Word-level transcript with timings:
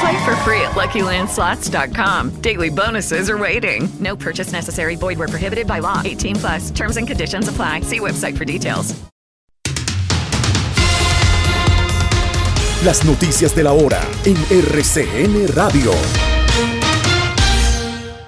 Play 0.00 0.24
for 0.24 0.34
free 0.36 0.62
at 0.62 0.72
LuckyLandSlots.com. 0.72 2.40
Daily 2.40 2.70
bonuses 2.70 3.28
are 3.28 3.36
waiting. 3.36 3.88
No 4.00 4.16
purchase 4.16 4.50
necessary. 4.50 4.96
Void 4.96 5.18
where 5.18 5.28
prohibited 5.28 5.66
by 5.66 5.80
law. 5.80 6.00
18 6.02 6.36
plus. 6.36 6.70
Terms 6.70 6.96
and 6.96 7.06
conditions 7.06 7.48
apply. 7.48 7.82
See 7.82 8.00
website 8.00 8.36
for 8.38 8.46
details. 8.46 8.94
Las 12.82 13.04
noticias 13.04 13.54
de 13.54 13.62
la 13.62 13.72
hora 13.72 14.00
en 14.24 14.36
RCN 14.50 15.48
Radio. 15.54 15.92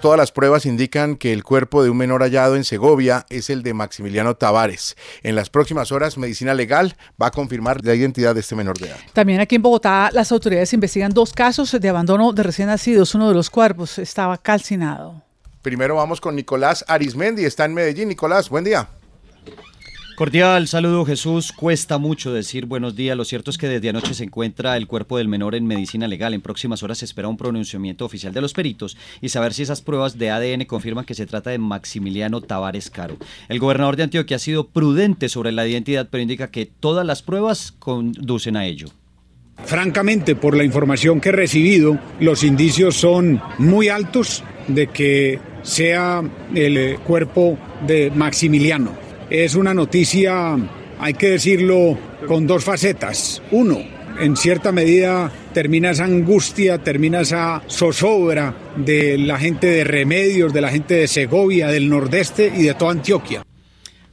Todas 0.00 0.16
las 0.16 0.32
pruebas 0.32 0.64
indican 0.64 1.14
que 1.14 1.30
el 1.34 1.44
cuerpo 1.44 1.82
de 1.82 1.90
un 1.90 1.98
menor 1.98 2.22
hallado 2.22 2.56
en 2.56 2.64
Segovia 2.64 3.26
es 3.28 3.50
el 3.50 3.62
de 3.62 3.74
Maximiliano 3.74 4.34
Tavares. 4.34 4.96
En 5.22 5.34
las 5.34 5.50
próximas 5.50 5.92
horas, 5.92 6.16
Medicina 6.16 6.54
Legal 6.54 6.96
va 7.20 7.26
a 7.26 7.30
confirmar 7.30 7.84
la 7.84 7.94
identidad 7.94 8.34
de 8.34 8.40
este 8.40 8.56
menor 8.56 8.78
de 8.78 8.88
edad. 8.88 8.96
También 9.12 9.40
aquí 9.40 9.56
en 9.56 9.62
Bogotá, 9.62 10.08
las 10.14 10.32
autoridades 10.32 10.72
investigan 10.72 11.12
dos 11.12 11.34
casos 11.34 11.78
de 11.78 11.88
abandono 11.88 12.32
de 12.32 12.42
recién 12.42 12.68
nacidos. 12.68 13.14
Uno 13.14 13.28
de 13.28 13.34
los 13.34 13.50
cuerpos 13.50 13.98
estaba 13.98 14.38
calcinado. 14.38 15.22
Primero 15.60 15.96
vamos 15.96 16.18
con 16.18 16.34
Nicolás 16.34 16.82
Arismendi, 16.88 17.44
está 17.44 17.66
en 17.66 17.74
Medellín. 17.74 18.08
Nicolás, 18.08 18.48
buen 18.48 18.64
día. 18.64 18.88
Cordial 20.20 20.68
saludo 20.68 21.06
Jesús, 21.06 21.50
cuesta 21.50 21.96
mucho 21.96 22.30
decir 22.30 22.66
buenos 22.66 22.94
días, 22.94 23.16
lo 23.16 23.24
cierto 23.24 23.50
es 23.50 23.56
que 23.56 23.68
desde 23.68 23.88
anoche 23.88 24.12
se 24.12 24.24
encuentra 24.24 24.76
el 24.76 24.86
cuerpo 24.86 25.16
del 25.16 25.28
menor 25.28 25.54
en 25.54 25.66
medicina 25.66 26.06
legal, 26.06 26.34
en 26.34 26.42
próximas 26.42 26.82
horas 26.82 26.98
se 26.98 27.06
espera 27.06 27.26
un 27.26 27.38
pronunciamiento 27.38 28.04
oficial 28.04 28.34
de 28.34 28.42
los 28.42 28.52
peritos 28.52 28.98
y 29.22 29.30
saber 29.30 29.54
si 29.54 29.62
esas 29.62 29.80
pruebas 29.80 30.18
de 30.18 30.30
ADN 30.30 30.66
confirman 30.66 31.06
que 31.06 31.14
se 31.14 31.24
trata 31.24 31.48
de 31.48 31.56
Maximiliano 31.56 32.42
Tavares 32.42 32.90
Caro. 32.90 33.16
El 33.48 33.60
gobernador 33.60 33.96
de 33.96 34.02
Antioquia 34.02 34.36
ha 34.36 34.40
sido 34.40 34.68
prudente 34.68 35.30
sobre 35.30 35.52
la 35.52 35.66
identidad, 35.66 36.06
pero 36.10 36.20
indica 36.20 36.50
que 36.50 36.66
todas 36.66 37.06
las 37.06 37.22
pruebas 37.22 37.72
conducen 37.78 38.58
a 38.58 38.66
ello. 38.66 38.88
Francamente, 39.64 40.36
por 40.36 40.54
la 40.54 40.64
información 40.64 41.22
que 41.22 41.30
he 41.30 41.32
recibido, 41.32 41.98
los 42.20 42.44
indicios 42.44 42.94
son 42.94 43.40
muy 43.56 43.88
altos 43.88 44.44
de 44.68 44.86
que 44.88 45.38
sea 45.62 46.22
el 46.54 46.98
cuerpo 46.98 47.58
de 47.86 48.12
Maximiliano 48.14 49.08
es 49.30 49.54
una 49.54 49.72
noticia, 49.72 50.56
hay 50.98 51.14
que 51.14 51.30
decirlo, 51.30 51.96
con 52.26 52.46
dos 52.46 52.64
facetas. 52.64 53.40
Uno, 53.52 53.78
en 54.20 54.36
cierta 54.36 54.72
medida 54.72 55.32
termina 55.54 55.90
esa 55.90 56.04
angustia, 56.04 56.78
termina 56.82 57.20
esa 57.20 57.62
zozobra 57.68 58.54
de 58.76 59.16
la 59.16 59.38
gente 59.38 59.68
de 59.68 59.84
Remedios, 59.84 60.52
de 60.52 60.60
la 60.60 60.70
gente 60.70 60.94
de 60.94 61.08
Segovia, 61.08 61.68
del 61.68 61.88
Nordeste 61.88 62.52
y 62.54 62.64
de 62.64 62.74
toda 62.74 62.90
Antioquia. 62.92 63.44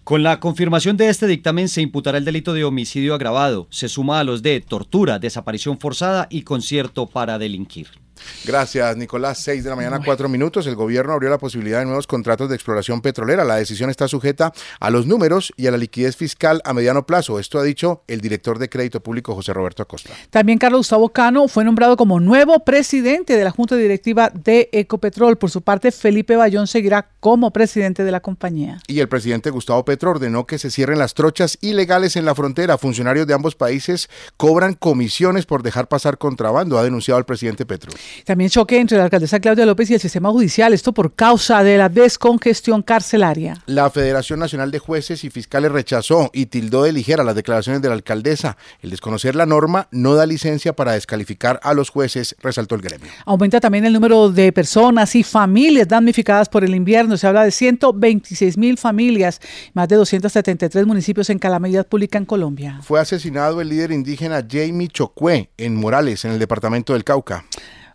Con 0.03 0.23
la 0.23 0.39
confirmación 0.39 0.95
de 0.95 1.09
este 1.09 1.27
dictamen 1.27 1.67
se 1.67 1.81
imputará 1.81 2.17
el 2.17 2.23
delito 2.23 2.53
de 2.53 2.63
homicidio 2.63 3.13
agravado, 3.13 3.67
se 3.71 3.89
suma 3.89 4.19
a 4.19 4.23
los 4.23 4.41
de 4.41 4.61
tortura, 4.61 5.19
desaparición 5.19 5.79
forzada 5.79 6.27
y 6.29 6.43
concierto 6.43 7.07
para 7.07 7.37
delinquir. 7.37 7.87
Gracias, 8.45 8.97
Nicolás. 8.97 9.39
Seis 9.39 9.63
de 9.63 9.69
la 9.69 9.75
mañana, 9.75 9.99
cuatro 10.03 10.29
minutos. 10.29 10.67
El 10.67 10.75
gobierno 10.75 11.13
abrió 11.13 11.29
la 11.29 11.37
posibilidad 11.37 11.79
de 11.79 11.85
nuevos 11.85 12.07
contratos 12.07 12.49
de 12.49 12.55
exploración 12.55 13.01
petrolera. 13.01 13.43
La 13.43 13.55
decisión 13.55 13.89
está 13.89 14.07
sujeta 14.07 14.53
a 14.79 14.89
los 14.89 15.05
números 15.05 15.53
y 15.57 15.67
a 15.67 15.71
la 15.71 15.77
liquidez 15.77 16.15
fiscal 16.15 16.61
a 16.65 16.73
mediano 16.73 17.05
plazo. 17.05 17.39
Esto 17.39 17.59
ha 17.59 17.63
dicho 17.63 18.03
el 18.07 18.21
director 18.21 18.59
de 18.59 18.69
Crédito 18.69 19.01
Público, 19.01 19.35
José 19.35 19.53
Roberto 19.53 19.83
Acosta. 19.83 20.13
También 20.29 20.57
Carlos 20.57 20.79
Gustavo 20.79 21.09
Cano 21.09 21.47
fue 21.47 21.63
nombrado 21.63 21.97
como 21.97 22.19
nuevo 22.19 22.63
presidente 22.63 23.35
de 23.35 23.43
la 23.43 23.51
Junta 23.51 23.75
Directiva 23.75 24.31
de 24.33 24.69
Ecopetrol. 24.71 25.37
Por 25.37 25.49
su 25.49 25.61
parte, 25.61 25.91
Felipe 25.91 26.35
Bayón 26.35 26.67
seguirá 26.67 27.09
como 27.19 27.51
presidente 27.51 28.03
de 28.03 28.11
la 28.11 28.19
compañía. 28.19 28.79
Y 28.87 28.99
el 28.99 29.09
presidente 29.09 29.49
Gustavo 29.49 29.83
Petro 29.83 30.11
ordenó 30.11 30.45
que 30.45 30.59
se 30.59 30.71
cierren 30.71 30.99
las 30.99 31.13
trochas 31.13 31.57
ilegales 31.61 32.15
en 32.15 32.25
la 32.25 32.35
frontera. 32.35 32.77
Funcionarios 32.77 33.27
de 33.27 33.33
ambos 33.33 33.55
países 33.55 34.09
cobran 34.37 34.73
comisiones 34.73 35.45
por 35.45 35.63
dejar 35.63 35.87
pasar 35.87 36.17
contrabando, 36.17 36.77
ha 36.77 36.83
denunciado 36.83 37.19
el 37.19 37.25
presidente 37.25 37.65
Petro. 37.65 37.91
También 38.25 38.49
choque 38.49 38.79
entre 38.79 38.97
la 38.97 39.05
alcaldesa 39.05 39.39
Claudia 39.39 39.65
López 39.65 39.89
y 39.89 39.93
el 39.95 39.99
sistema 39.99 40.29
judicial, 40.29 40.73
esto 40.73 40.93
por 40.93 41.13
causa 41.13 41.63
de 41.63 41.77
la 41.77 41.89
descongestión 41.89 42.81
carcelaria. 42.81 43.61
La 43.65 43.89
Federación 43.89 44.39
Nacional 44.39 44.71
de 44.71 44.79
Jueces 44.79 45.23
y 45.23 45.29
Fiscales 45.29 45.71
rechazó 45.71 46.29
y 46.33 46.47
tildó 46.47 46.83
de 46.83 46.91
ligera 46.91 47.23
las 47.23 47.35
declaraciones 47.35 47.81
de 47.81 47.89
la 47.89 47.95
alcaldesa. 47.95 48.57
El 48.81 48.89
desconocer 48.89 49.35
la 49.35 49.45
norma 49.45 49.87
no 49.91 50.15
da 50.15 50.25
licencia 50.25 50.73
para 50.73 50.93
descalificar 50.93 51.59
a 51.63 51.73
los 51.73 51.89
jueces, 51.89 52.35
resaltó 52.41 52.75
el 52.75 52.81
gremio. 52.81 53.11
Aumenta 53.25 53.59
también 53.59 53.85
el 53.85 53.93
número 53.93 54.29
de 54.29 54.51
personas 54.51 55.15
y 55.15 55.23
familias 55.23 55.87
damnificadas 55.87 56.49
por 56.49 56.63
el 56.63 56.75
invierno. 56.75 57.17
Se 57.17 57.27
habla 57.27 57.43
de 57.43 57.51
126 57.51 58.57
mil 58.57 58.77
familias, 58.77 59.39
más 59.73 59.87
de 59.87 59.95
273 59.95 60.85
municipios 60.85 61.29
en 61.29 61.39
calamidad 61.39 61.87
pública 61.87 62.17
en 62.17 62.25
Colombia. 62.25 62.79
Fue 62.83 62.99
asesinado 62.99 63.61
el 63.61 63.69
líder 63.69 63.91
indígena 63.91 64.45
Jamie 64.49 64.87
Chocue 64.87 65.49
en 65.57 65.75
Morales, 65.75 66.25
en 66.25 66.31
el 66.31 66.39
departamento 66.39 66.93
del 66.93 67.03
Cauca. 67.03 67.45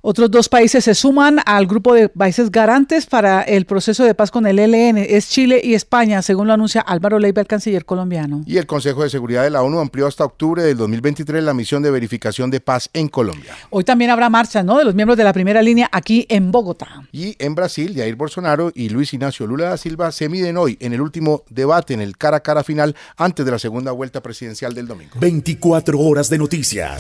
Otros 0.05 0.33
dos 0.33 0.49
países 0.49 0.83
se 0.83 0.97
suman 0.97 1.39
al 1.47 1.69
grupo 1.69 1.95
de 1.95 2.09
países 2.09 2.51
garantes 2.51 3.07
para 3.07 3.43
el 3.43 3.67
proceso 3.67 4.03
de 4.03 4.17
paz 4.17 4.33
con 4.33 4.49
el 4.49 4.59
ELN. 4.59 4.99
Es 4.99 5.29
Chile 5.29 5.61
y 5.63 5.75
España, 5.75 6.23
según 6.23 6.49
lo 6.49 6.53
anuncia 6.53 6.81
Álvaro 6.81 7.21
Leiva, 7.21 7.41
el 7.41 7.47
canciller 7.47 7.85
colombiano. 7.85 8.43
Y 8.45 8.59
el 8.59 8.67
Consejo 8.67 9.05
de 9.05 9.11
Seguridad 9.11 9.45
de 9.45 9.51
la 9.51 9.63
ONU 9.63 9.79
amplió 9.79 10.09
hasta 10.09 10.25
octubre 10.25 10.65
del 10.65 10.77
2023 10.77 11.45
la 11.45 11.55
misión 11.55 11.85
de 11.85 11.93
verificación 11.93 12.51
de 12.51 12.59
paz 12.59 12.91
en 12.93 13.07
Colombia. 13.07 13.55
Hoy 13.71 13.85
también 13.85 14.11
habrá 14.11 14.29
marcha 14.29 14.65
¿no? 14.65 14.77
de 14.77 14.85
los 14.85 14.97
miembros 14.97 15.17
de 15.17 15.23
la 15.23 15.33
primera 15.33 15.63
línea 15.63 15.89
aquí 15.93 16.27
en 16.29 16.51
Bogotá. 16.51 17.07
Y 17.13 17.37
en 17.39 17.55
Brasil, 17.55 17.95
Jair 17.95 18.17
Bolsonaro 18.17 18.73
y 18.75 18.89
Luis 18.89 19.15
Ignacio 19.15 19.47
Lula 19.47 19.69
da 19.69 19.77
Silva 19.77 20.11
se 20.11 20.29
miden 20.29 20.57
hoy 20.57 20.77
en 20.81 20.95
el 20.95 21.01
último 21.01 21.45
debate, 21.49 21.95
en 21.95 22.01
el 22.01 22.17
cara 22.17 22.39
a 22.39 22.41
cara 22.41 22.65
final, 22.65 22.97
antes 23.17 23.47
de 23.47 23.53
la 23.53 23.61
segunda 23.61 23.93
vuelta 23.93 24.21
presidencial 24.21 24.75
del 24.75 24.89
domingo. 24.89 25.13
24 25.21 25.97
horas 26.01 26.29
de 26.29 26.39
noticias 26.39 26.99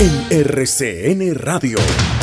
en 0.00 0.30
RCN 0.30 1.34
Radio. 1.34 2.17